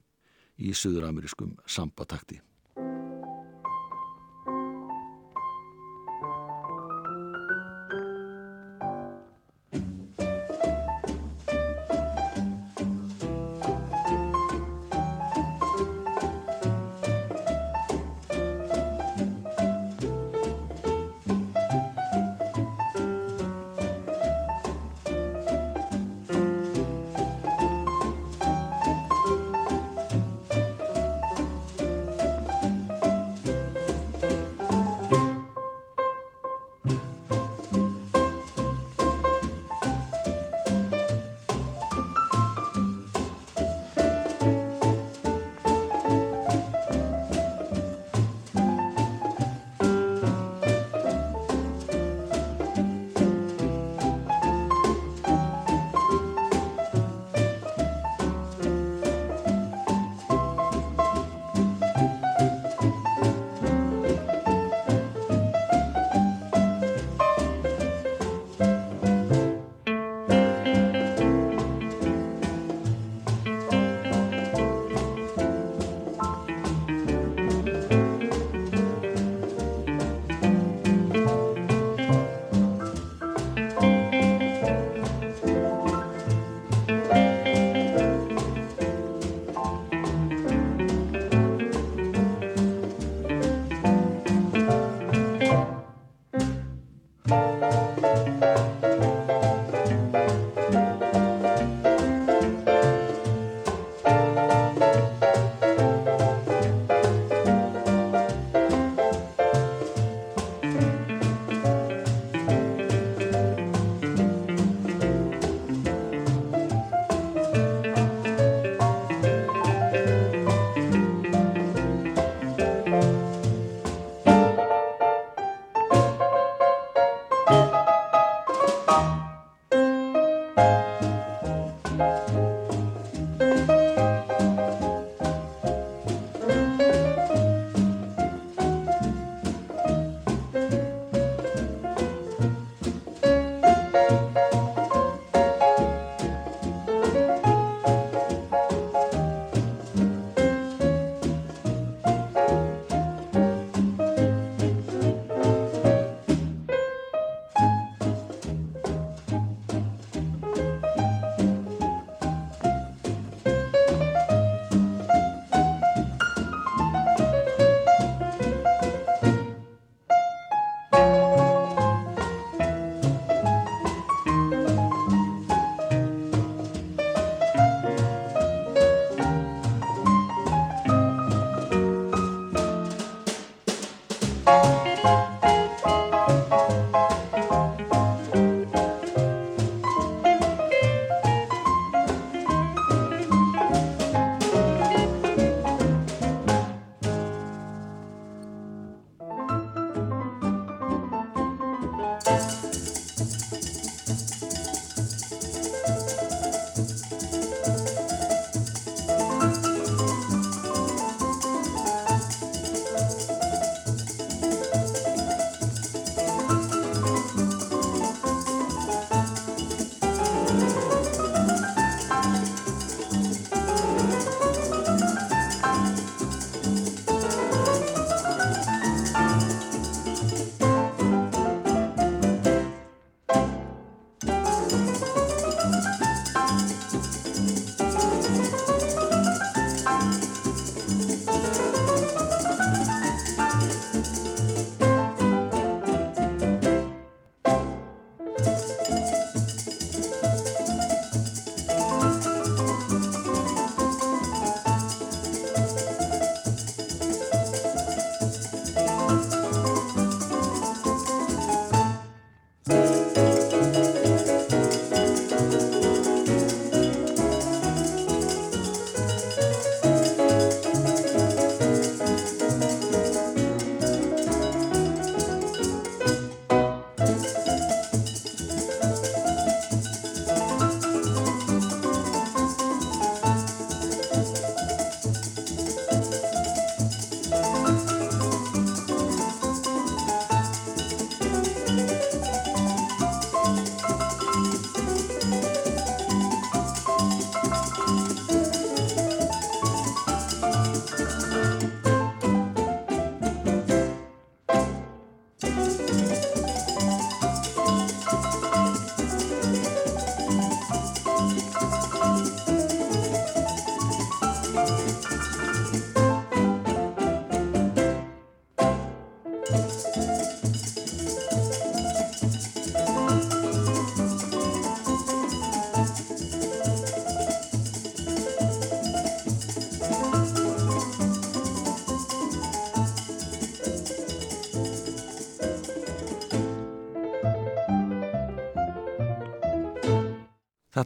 í 0.59 0.73
suðuramerískum 0.75 1.55
sambatakti. 1.63 2.41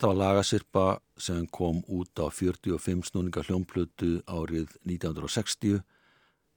Þetta 0.02 0.16
var 0.16 0.18
lagasirpa 0.18 0.84
sem 1.22 1.44
kom 1.54 1.84
út 1.86 2.18
á 2.18 2.26
45 2.34 3.04
snúninga 3.06 3.44
hljómplötu 3.46 4.24
árið 4.26 4.72
1960, 4.90 5.84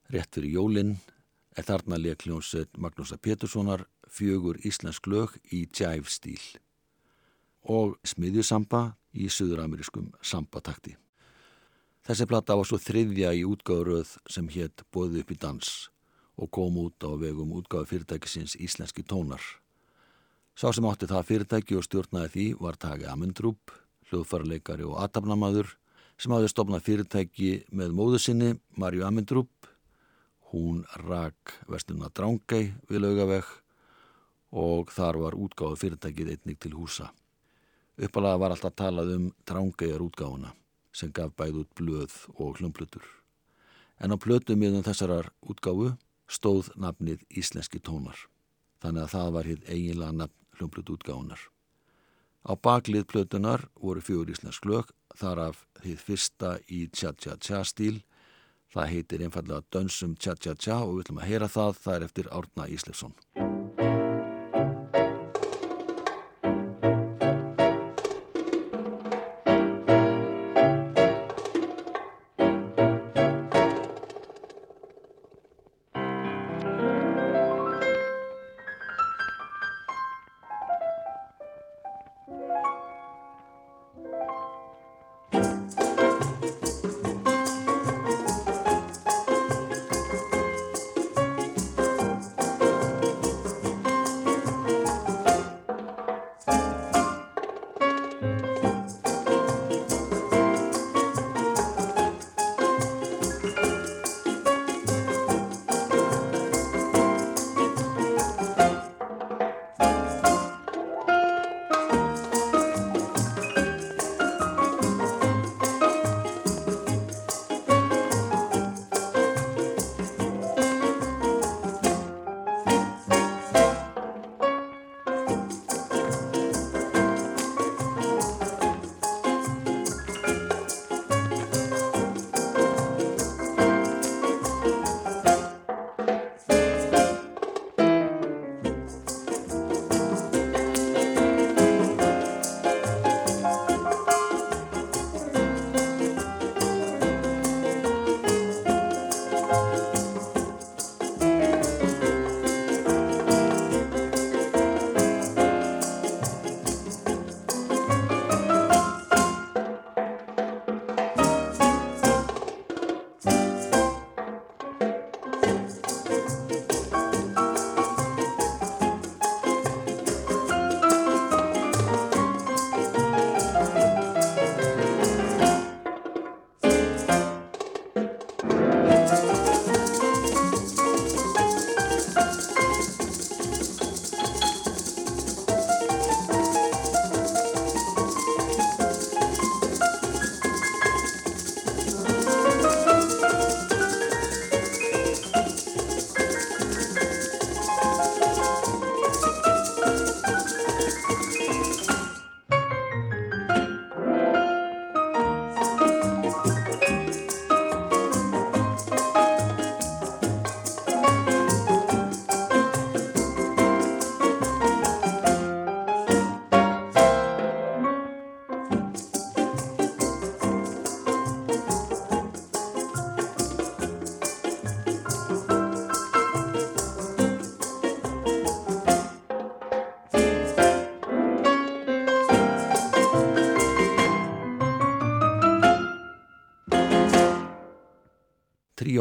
rétt 0.09 0.31
fyrir 0.33 0.55
jólinn, 0.55 0.95
er 1.53 1.67
þarna 1.69 1.99
leik 2.01 2.25
hljómsveit 2.25 2.79
Magnúsa 2.81 3.19
Péturssonar 3.21 3.83
fjögur 4.09 4.57
íslensk 4.65 5.05
lög 5.13 5.35
í 5.53 5.67
jive 5.69 6.09
stíl 6.09 6.41
og 7.69 7.99
smiðjusamba 8.09 8.95
í 9.13 9.29
suðuramerískum 9.29 10.15
sambatakti. 10.25 10.95
Þessi 12.01 12.25
platta 12.25 12.57
var 12.57 12.65
svo 12.65 12.79
þriðja 12.81 13.35
í 13.37 13.45
útgáðuröð 13.45 14.15
sem 14.25 14.49
hétt 14.57 14.87
Bóði 14.89 15.21
upp 15.21 15.37
í 15.37 15.39
dans 15.45 15.75
og 16.41 16.49
kom 16.49 16.81
út 16.81 16.97
á 17.05 17.13
vegum 17.13 17.53
útgáðu 17.61 17.93
fyrirtækisins 17.93 18.57
Íslenski 18.57 19.05
tónar. 19.05 19.45
Sá 20.55 20.69
sem 20.71 20.87
átti 20.87 21.09
það 21.11 21.25
fyrirtæki 21.27 21.75
og 21.75 21.83
stjórnaði 21.83 22.29
því 22.31 22.45
var 22.63 22.77
Tage 22.79 23.09
Amundrup, 23.11 23.73
hljóðfarleikari 24.07 24.85
og 24.87 25.01
atafnamaður 25.03 25.73
sem 26.15 26.31
hafði 26.31 26.51
stopnað 26.53 26.85
fyrirtæki 26.87 27.49
með 27.75 27.97
móðu 27.99 28.21
sinni 28.23 28.51
Marju 28.79 29.03
Amundrup. 29.03 29.51
Hún 30.53 30.85
rak 31.09 31.57
vestuna 31.67 32.07
Drángei 32.15 32.69
við 32.87 33.03
laugaveg 33.03 33.49
og 34.55 34.93
þar 34.95 35.19
var 35.25 35.35
útgáðu 35.35 35.81
fyrirtækið 35.81 36.31
einnig 36.37 36.63
til 36.63 36.77
húsa. 36.79 37.09
Uppalega 37.99 38.39
var 38.39 38.55
alltaf 38.55 38.79
talað 38.79 39.11
um 39.17 39.27
Drángeijar 39.51 40.07
útgáðuna 40.07 40.55
sem 40.95 41.11
gaf 41.11 41.35
bæð 41.35 41.65
út 41.65 41.75
blöð 41.75 42.15
og 42.39 42.61
hljómblutur. 42.61 43.03
En 43.99 44.15
á 44.15 44.17
plötu 44.23 44.55
miðum 44.55 44.87
þessarar 44.87 45.33
útgáfu 45.43 45.97
stóð 46.31 46.71
nafnið 46.79 47.27
Íslenski 47.35 47.83
tónar. 47.83 48.29
Þannig 48.79 49.03
að 49.03 49.15
það 49.19 49.35
var 49.35 49.51
hitt 49.51 49.67
eiginlega 49.67 50.19
nafn 50.23 50.44
hljómblutu 50.59 50.97
útgáfunar. 50.97 51.41
Á 52.45 52.53
baklið 52.61 53.07
plötunar 53.09 53.69
voru 53.81 54.03
fjögur 54.05 54.35
íslensk 54.35 54.67
lög, 54.69 54.91
þar 55.17 55.41
af 55.49 55.63
hitt 55.85 56.03
fyrsta 56.05 56.59
í 56.69 56.85
tja-tja-tja 56.93 57.63
stíl. 57.65 58.03
Það 58.75 58.91
heitir 58.93 59.25
einfallega 59.25 59.65
Dönsum 59.73 60.17
tja-tja-tja 60.19 60.83
og 60.83 60.99
við 60.99 61.07
ætlum 61.07 61.23
að 61.23 61.29
heyra 61.31 61.51
það, 61.57 61.83
það 61.87 61.97
er 61.97 62.09
eftir 62.11 62.33
Árna 62.35 62.69
Íslefsson. 62.69 63.19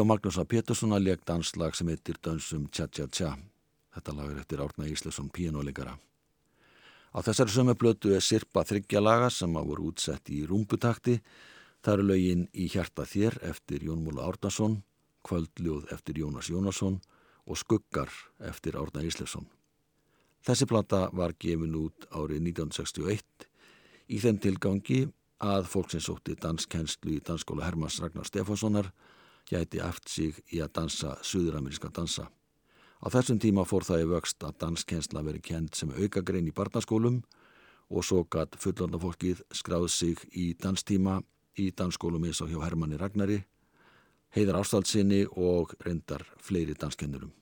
Tríó 0.04 0.12
Magnúsa 0.12 0.44
Péturssona 0.44 0.98
leik 1.00 1.22
danslag 1.24 1.72
sem 1.74 1.88
heitir 1.88 2.18
Dönsum 2.20 2.66
Tja 2.68 2.84
Tja 2.92 3.06
Tja. 3.08 3.30
Þetta 3.96 4.12
lag 4.12 4.32
er 4.34 4.40
eftir 4.42 4.60
Árna 4.60 4.84
Íslefsson 4.84 5.30
píanóleikara. 5.32 5.94
Á 7.16 7.18
þessari 7.24 7.54
sömu 7.54 7.72
blötu 7.72 8.12
er 8.12 8.20
Sirpa 8.20 8.66
þryggjalaga 8.68 9.30
sem 9.32 9.56
að 9.56 9.70
voru 9.70 9.86
útsett 9.88 10.28
í 10.28 10.42
rúmbutakti. 10.44 11.22
Það 11.80 11.94
eru 11.94 12.04
lögin 12.10 12.42
Í 12.52 12.66
hjarta 12.68 13.06
þér 13.08 13.38
eftir 13.48 13.86
Jón 13.88 14.04
Múla 14.04 14.28
Árnason, 14.28 14.82
Kvöldljóð 15.24 15.88
eftir 15.96 16.20
Jónas 16.20 16.52
Jónasson 16.52 17.00
og 17.48 17.56
Skuggar 17.56 18.12
eftir 18.44 18.76
Árna 18.76 19.06
Íslefsson. 19.08 19.48
Þessi 20.44 20.68
plata 20.68 21.08
var 21.16 21.32
gefin 21.40 21.80
út 21.80 22.04
árið 22.12 22.44
1961 22.52 23.48
í 24.12 24.20
þeim 24.20 24.36
tilgangi 24.36 25.06
að 25.40 25.64
fólk 25.64 25.96
sem 25.96 26.04
sótti 26.04 26.36
danskenslu 26.36 27.16
í 27.16 27.24
Dansskóla 27.24 27.64
Hermanns 27.64 28.02
Ragnar 28.04 28.28
Stefánssonar 28.28 28.92
gæti 29.50 29.80
aft 29.82 30.08
sig 30.08 30.40
í 30.52 30.60
að 30.64 30.72
dansa 30.78 31.14
suðurameríska 31.22 31.90
dansa. 31.94 32.28
Á 33.04 33.06
þessum 33.12 33.38
tíma 33.42 33.66
fór 33.68 33.84
það 33.84 34.04
í 34.04 34.10
vöxt 34.14 34.44
að 34.46 34.58
danskensla 34.62 35.22
veri 35.26 35.42
kent 35.44 35.76
sem 35.76 35.92
aukagrein 35.92 36.48
í 36.48 36.54
barnaskólum 36.56 37.22
og 37.92 38.04
svo 38.04 38.24
gatt 38.24 38.56
fullorna 38.60 39.00
fólkið 39.00 39.44
skráð 39.52 39.90
sig 39.92 40.22
í 40.32 40.52
danstíma 40.56 41.20
í 41.60 41.70
dansskólum 41.76 42.24
eins 42.24 42.40
og 42.42 42.50
hjá 42.50 42.62
Hermanni 42.64 42.98
Ragnari, 42.98 43.42
heiðar 44.34 44.62
ástaldsinni 44.62 45.24
og 45.36 45.76
reyndar 45.84 46.26
fleiri 46.42 46.74
danskennurum. 46.78 47.34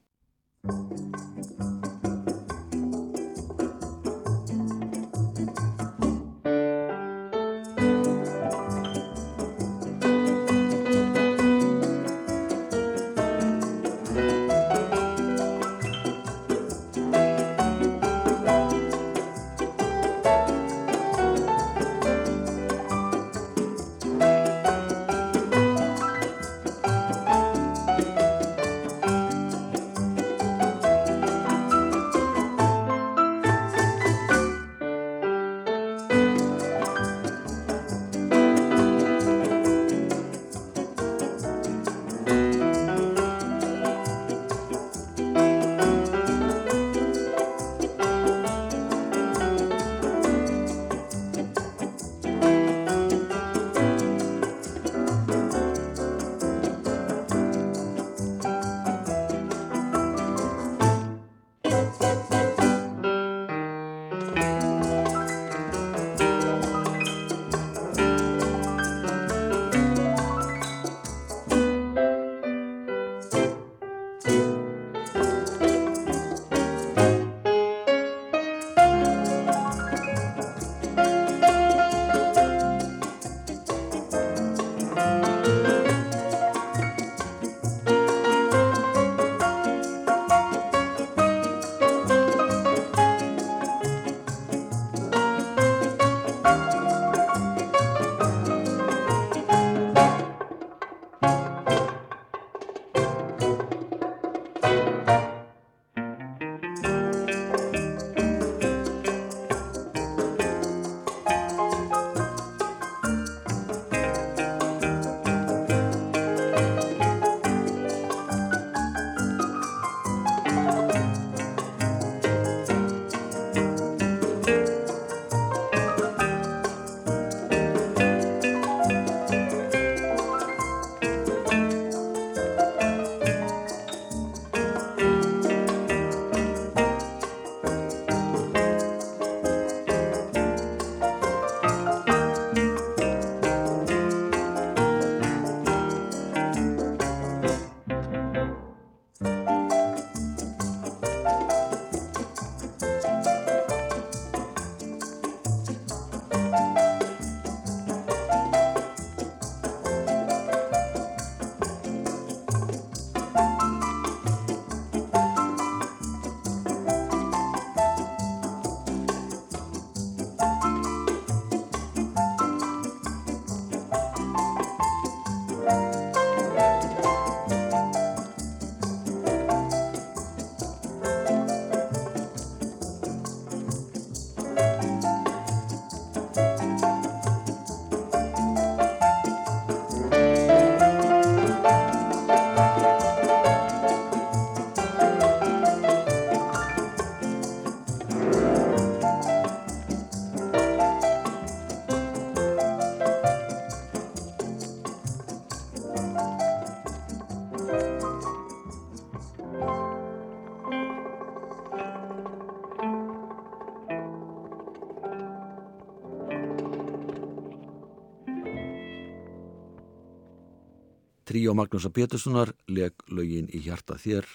Tríó 221.33 221.55
Magnúsa 221.57 221.88
Péturssonar 221.88 222.51
leg 222.68 222.92
lögin 223.09 223.47
í 223.57 223.62
hjarta 223.64 223.95
þér, 223.97 224.27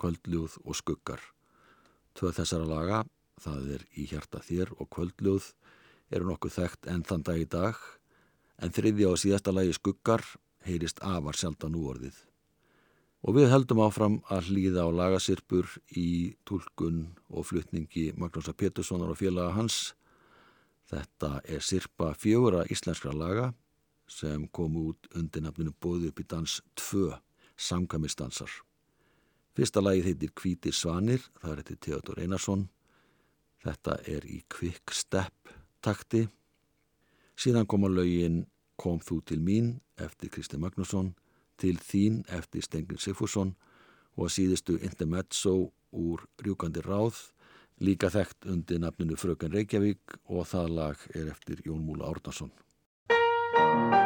kvöldljóð 0.00 0.54
og 0.64 0.76
skuggar. 0.78 1.20
Tvöð 2.16 2.38
þessara 2.38 2.68
laga, 2.70 3.00
það 3.44 3.66
er 3.74 3.82
í 3.92 4.06
hjarta 4.08 4.40
þér 4.40 4.72
og 4.78 4.88
kvöldljóð, 4.96 5.50
eru 6.16 6.30
nokkuð 6.30 6.54
þekkt 6.54 6.88
enn 6.88 7.02
þann 7.04 7.26
dag 7.28 7.42
í 7.42 7.44
dag, 7.52 7.82
en 8.56 8.72
þriðja 8.72 9.10
og 9.10 9.20
síðasta 9.20 9.52
lagi 9.52 9.76
skuggar 9.76 10.24
heyrist 10.64 11.04
afar 11.04 11.36
sjaldan 11.36 11.76
úorðið. 11.76 12.16
Og 13.28 13.36
við 13.36 13.52
heldum 13.52 13.84
áfram 13.84 14.16
að 14.32 14.48
hlýða 14.48 14.88
á 14.88 14.96
lagasirpur 15.02 15.76
í 15.92 16.08
tólkun 16.48 17.04
og 17.28 17.50
flutningi 17.50 18.14
Magnúsa 18.16 18.56
Péturssonar 18.56 19.12
og 19.12 19.20
félaga 19.20 19.52
hans. 19.60 19.92
Þetta 20.88 21.34
er 21.44 21.60
sirpa 21.60 22.14
fjögura 22.16 22.64
íslenskra 22.72 23.12
laga 23.12 23.52
sem 24.08 24.46
kom 24.48 24.76
út 24.80 25.08
undir 25.14 25.42
nafninu 25.42 25.74
bóði 25.82 26.10
upp 26.10 26.22
í 26.22 26.26
dans 26.28 26.60
2, 26.78 27.10
samkamistansar. 27.56 28.50
Fyrsta 29.56 29.80
lagið 29.80 30.10
heitir 30.10 30.32
Kvítir 30.36 30.74
Svanir, 30.76 31.22
það 31.40 31.52
er 31.52 31.62
eittir 31.62 31.78
Theodor 31.86 32.20
Einarsson. 32.20 32.66
Þetta 33.64 33.96
er 34.06 34.26
í 34.28 34.42
Quick 34.52 34.92
Step 34.94 35.54
takti. 35.80 36.26
Síðan 37.36 37.66
koma 37.66 37.88
lögin 37.88 38.44
Kom 38.76 38.98
þú 39.00 39.22
til 39.24 39.40
mín 39.40 39.78
eftir 39.96 40.28
Kristi 40.28 40.58
Magnusson, 40.60 41.14
Til 41.56 41.78
þín 41.80 42.18
eftir 42.28 42.60
Stengin 42.60 43.00
Sigfússon 43.00 43.54
og 44.20 44.28
síðustu 44.28 44.76
Intermezzo 44.84 45.72
úr 45.96 46.26
Rjúkandi 46.44 46.82
ráð, 46.84 47.16
líka 47.80 48.10
þekkt 48.12 48.44
undir 48.52 48.82
nafninu 48.82 49.16
Fröken 49.16 49.56
Reykjavík 49.56 50.18
og 50.28 50.44
það 50.52 50.74
lag 50.76 51.06
er 51.16 51.30
eftir 51.32 51.64
Jón 51.64 51.80
Múla 51.88 52.10
Árnarsson. 52.12 52.52
thank 53.76 53.92
you 53.94 54.05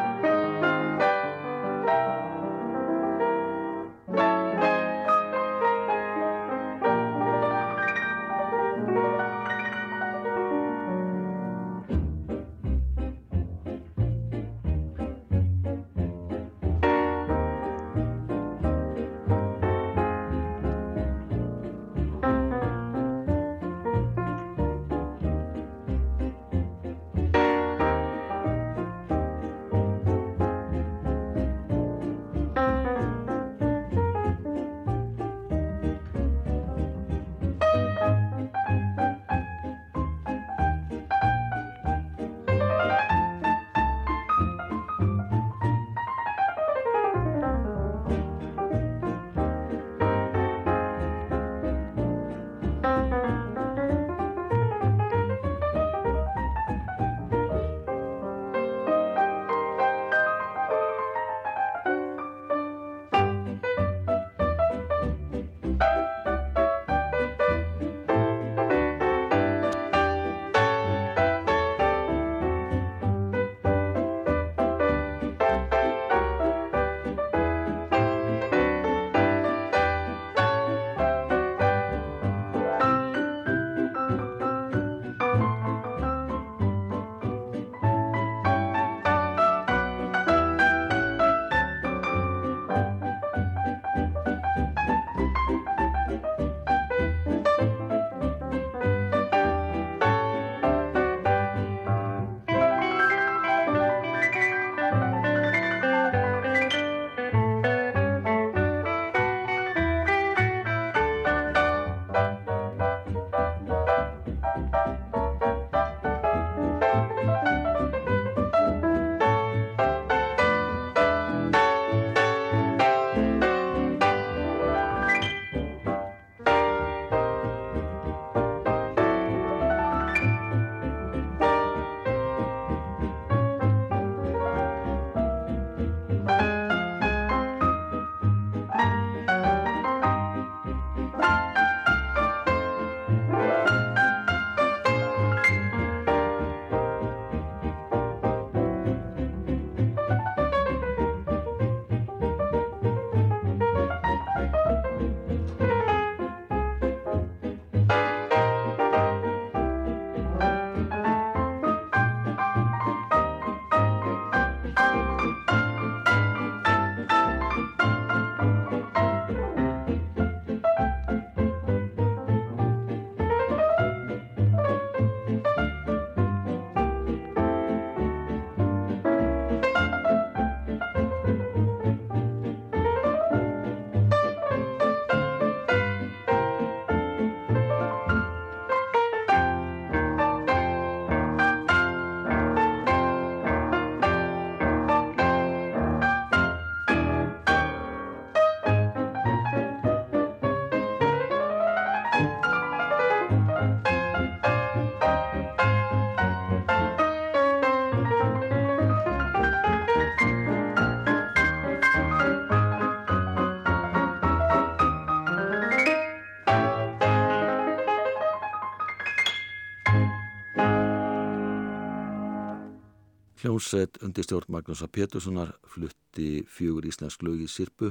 Hljómsveit 223.50 223.98
undir 224.06 224.22
stjórn 224.22 224.52
Magnúsa 224.54 224.86
Péturssonar 224.86 225.48
flutti 225.66 226.44
fjögur 226.46 226.84
íslensk 226.86 227.24
lög 227.26 227.40
í 227.42 227.48
Sirpu, 227.50 227.88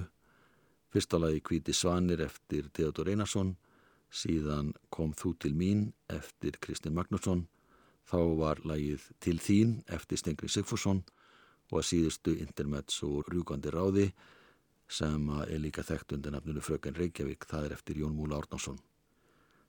fyrsta 0.87 1.19
lagi 1.19 1.41
Kvíti 1.43 1.75
Svanir 1.75 2.23
eftir 2.23 2.69
Theodor 2.71 3.11
Einarsson, 3.11 3.57
síðan 4.07 4.69
Kom 4.87 5.11
þú 5.11 5.33
til 5.35 5.51
mín 5.59 5.83
eftir 6.07 6.55
Kristinn 6.63 6.95
Magnússon, 6.95 7.43
þá 8.07 8.19
var 8.39 8.63
lagið 8.63 9.11
Til 9.19 9.35
þín 9.35 9.75
eftir 9.91 10.23
Stengri 10.23 10.47
Sigfússon. 10.47 11.03
Og 11.75 11.83
að 11.83 11.89
síðustu 11.91 12.39
intermezzo 12.39 13.19
Rjúkandi 13.27 13.75
ráði 13.75 14.09
sem 14.87 15.27
er 15.43 15.59
líka 15.59 15.83
þekkt 15.83 16.15
undir 16.15 16.39
nafnunu 16.39 16.63
Fröken 16.63 16.95
Reykjavík, 16.95 17.43
það 17.43 17.65
er 17.65 17.81
eftir 17.81 17.99
Jón 17.99 18.15
Múla 18.15 18.39
Árnánsson. 18.39 18.79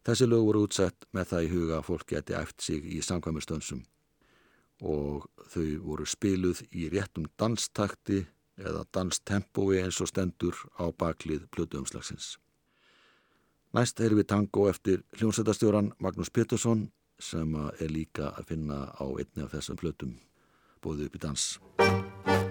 Þessi 0.06 0.30
lög 0.30 0.46
voru 0.46 0.68
útsett 0.68 1.10
með 1.10 1.32
það 1.34 1.48
í 1.48 1.54
huga 1.56 1.80
að 1.80 1.88
fólk 1.90 2.12
geti 2.14 2.38
æft 2.38 2.62
sig 2.62 2.86
í 2.86 3.02
samkvæmustönsum 3.02 3.82
og 4.80 5.26
þau 5.52 5.66
voru 5.84 6.06
spiluð 6.08 6.62
í 6.72 6.88
réttum 6.92 7.28
danstakti 7.38 8.24
eða 8.60 8.84
danstempói 8.92 9.80
eins 9.82 10.00
og 10.00 10.10
stendur 10.10 10.56
á 10.76 10.88
baklið 10.92 11.46
plötuumslagsins. 11.54 12.36
Næst 13.76 14.00
erum 14.02 14.18
við 14.18 14.30
tango 14.32 14.66
eftir 14.70 15.04
hljómsættastjóran 15.18 15.92
Magnús 16.02 16.32
Pétursson 16.34 16.88
sem 17.20 17.54
er 17.54 17.92
líka 17.92 18.32
að 18.34 18.52
finna 18.54 18.82
á 18.96 19.04
einni 19.06 19.44
af 19.44 19.54
þessum 19.54 19.78
plötum 19.80 20.16
bóðið 20.82 21.10
upp 21.10 21.20
í 21.20 21.24
dans. 21.28 22.49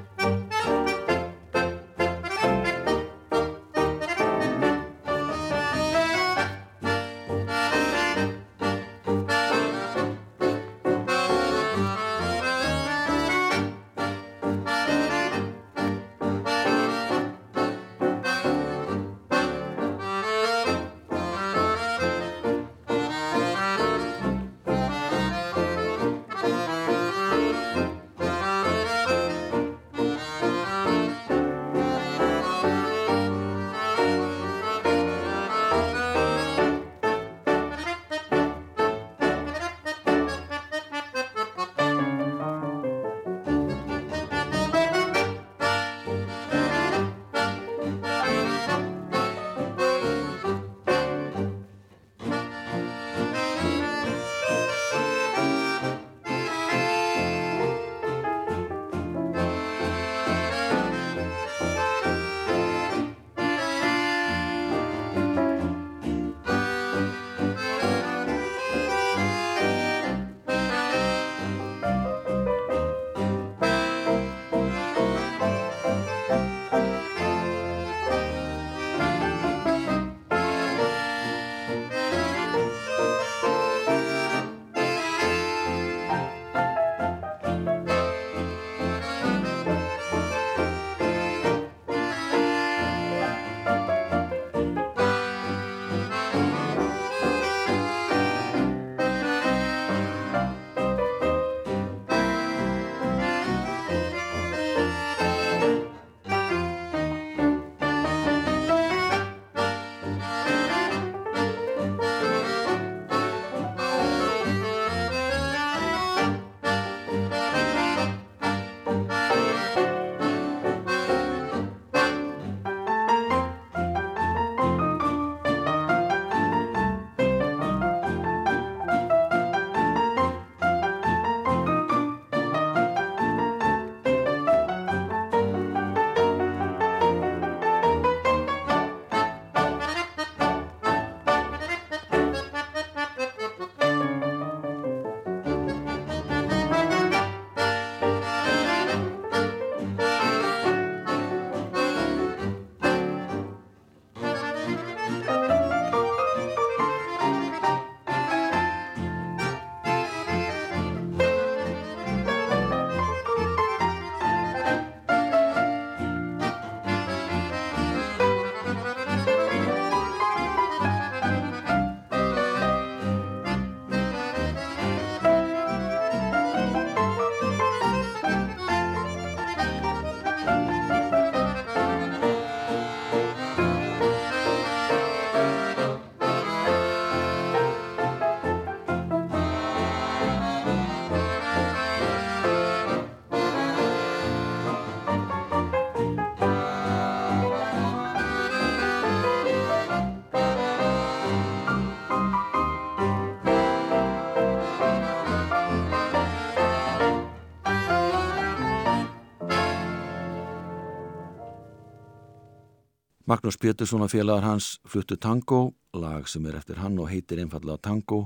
Magnús 213.30 213.60
Pétursson 213.62 214.02
og 214.02 214.10
félagar 214.10 214.42
hans 214.42 214.80
fluttu 214.90 215.14
tango, 215.22 215.76
lag 215.94 216.26
sem 216.26 216.48
er 216.50 216.56
eftir 216.58 216.80
hann 216.82 216.96
og 216.98 217.12
heitir 217.12 217.38
einfallega 217.38 217.78
tango 217.86 218.24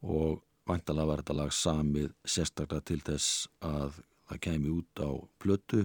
og 0.00 0.38
vantala 0.64 1.04
var 1.04 1.20
þetta 1.20 1.36
lag 1.36 1.52
samið 1.52 2.14
sérstaklega 2.24 2.86
til 2.88 3.02
þess 3.04 3.50
að 3.60 3.98
það 4.30 4.40
kemi 4.46 4.72
út 4.72 5.04
á 5.04 5.10
plötu 5.44 5.82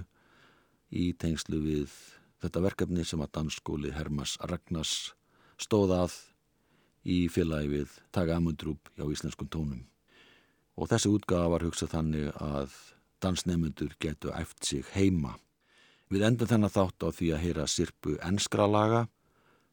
í 0.87 1.09
tengslu 1.19 1.59
við 1.65 1.99
þetta 2.45 2.63
verkefni 2.69 3.03
sem 3.03 3.27
að 3.27 3.33
dansskóli 3.41 3.91
Hermas 3.91 4.37
Ragnars 4.39 4.95
stóð 5.59 5.97
að 5.99 6.19
í 7.03 7.25
félagi 7.27 7.73
við 7.75 7.99
Taga 8.15 8.39
Amundrúp 8.39 8.87
á 8.95 9.03
íslenskum 9.03 9.51
tónum. 9.51 9.83
Og 10.79 10.87
þessi 10.93 11.11
útgafa 11.11 11.51
var 11.57 11.67
hugsað 11.67 11.97
þannig 11.97 12.31
að 12.39 12.83
dansnefnundur 13.19 13.99
getu 13.99 14.31
æft 14.31 14.63
sig 14.63 14.87
heima 14.95 15.35
Við 16.13 16.25
endum 16.27 16.49
þennan 16.49 16.73
þátt 16.73 17.01
á 17.01 17.09
því 17.09 17.29
að 17.33 17.43
heyra 17.43 17.67
sirpu 17.67 18.17
enskra 18.21 18.67
laga 18.69 19.05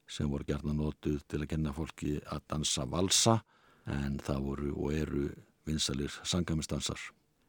sem 0.08 0.28
voru 0.30 0.46
gerna 0.48 0.72
nótuð 0.76 1.20
til 1.28 1.42
að 1.42 1.50
kenna 1.50 1.72
fólki 1.76 2.18
að 2.24 2.46
dansa 2.48 2.86
valsa 2.88 3.42
en 3.90 4.16
það 4.22 4.46
voru 4.46 4.70
og 4.72 4.94
eru 4.96 5.26
vinsalir 5.68 6.12
sangamistansar. 6.24 6.98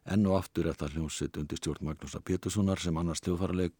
Enn 0.04 0.28
og 0.28 0.36
aftur 0.42 0.68
er 0.68 0.76
það 0.76 0.98
hljómsitt 0.98 1.40
undir 1.40 1.60
stjórn 1.62 1.88
Magnúsa 1.88 2.20
Péturssonar 2.20 2.82
sem 2.84 2.98
annars 3.00 3.24
hljóðfaraleg. 3.24 3.74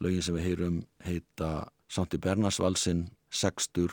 Lögin 0.00 0.24
sem 0.24 0.38
við 0.38 0.46
heyrum 0.48 0.80
heita 1.04 1.68
Santi 1.90 2.16
Bernasvalsin, 2.16 3.10
Sextur 3.28 3.92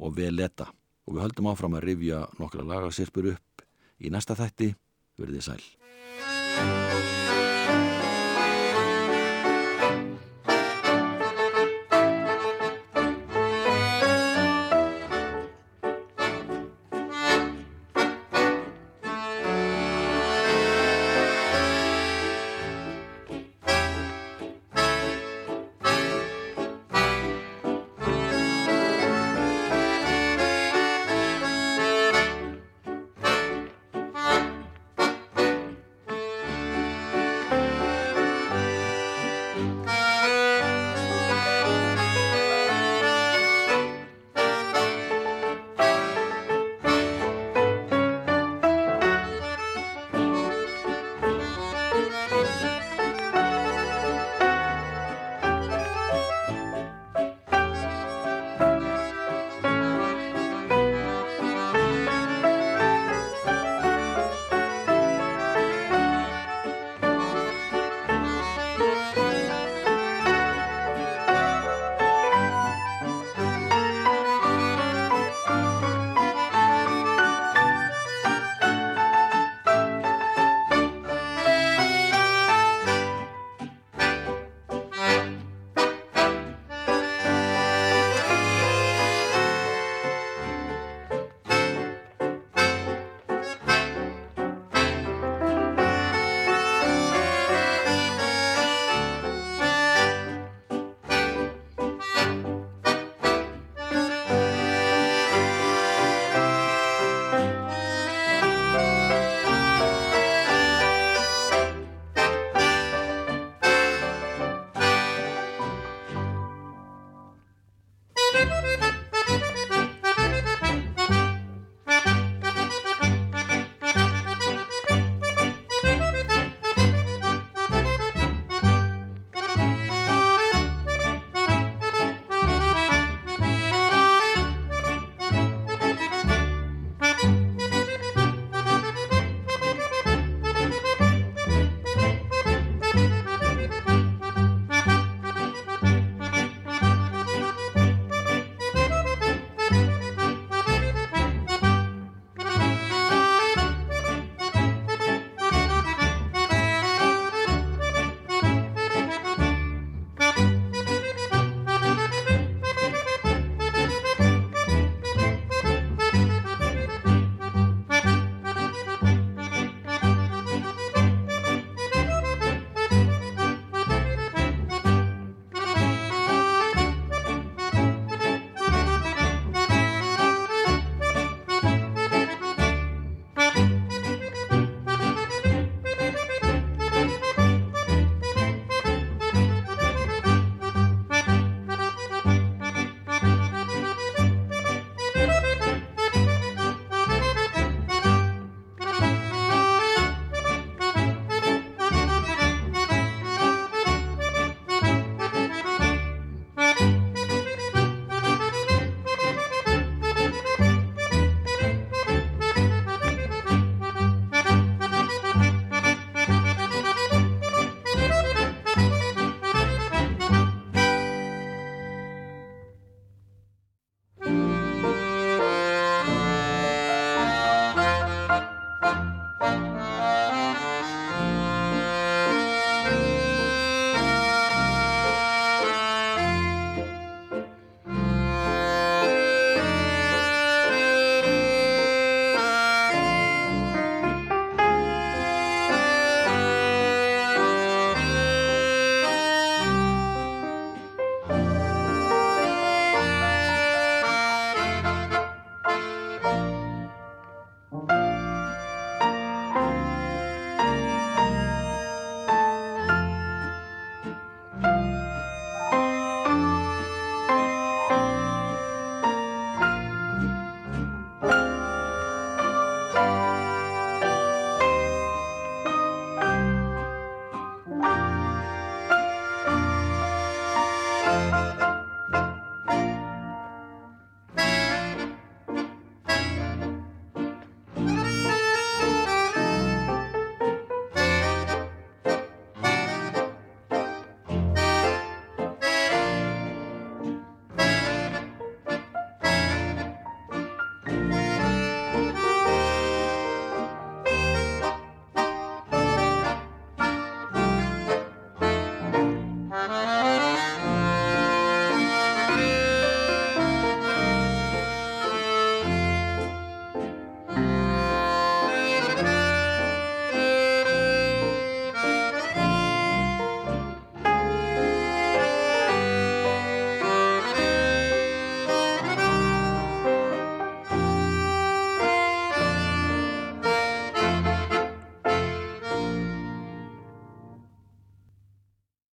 og 0.00 0.16
Veleta. 0.16 0.70
Og 1.04 1.18
við 1.18 1.26
höldum 1.26 1.52
áfram 1.52 1.76
að 1.76 1.88
rifja 1.90 2.24
nokkra 2.40 2.64
lagasirpur 2.64 3.34
upp 3.34 3.66
í 4.00 4.12
næsta 4.14 4.38
þætti. 4.38 4.72
Verðið 5.20 5.50
sæl. 5.50 7.11